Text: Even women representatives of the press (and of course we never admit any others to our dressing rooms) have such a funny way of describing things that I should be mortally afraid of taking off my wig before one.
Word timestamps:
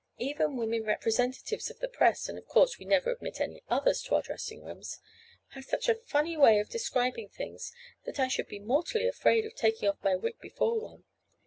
Even 0.17 0.57
women 0.57 0.83
representatives 0.83 1.69
of 1.69 1.77
the 1.77 1.87
press 1.87 2.27
(and 2.27 2.35
of 2.39 2.47
course 2.47 2.79
we 2.79 2.85
never 2.85 3.11
admit 3.11 3.39
any 3.39 3.61
others 3.69 4.01
to 4.01 4.15
our 4.15 4.23
dressing 4.23 4.63
rooms) 4.63 4.97
have 5.49 5.63
such 5.63 5.87
a 5.87 5.93
funny 5.93 6.35
way 6.35 6.57
of 6.57 6.69
describing 6.69 7.29
things 7.29 7.71
that 8.05 8.19
I 8.19 8.27
should 8.27 8.47
be 8.47 8.57
mortally 8.57 9.07
afraid 9.07 9.45
of 9.45 9.53
taking 9.53 9.87
off 9.87 10.03
my 10.03 10.15
wig 10.15 10.39
before 10.41 10.79
one. 10.79 11.03